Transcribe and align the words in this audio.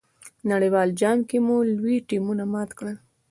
نړیوال 0.51 0.89
جام 0.99 1.19
کې 1.29 1.37
مو 1.45 1.57
لوی 1.77 1.97
ټیمونه 2.09 2.43
مات 2.53 2.69
کړل. 2.79 2.95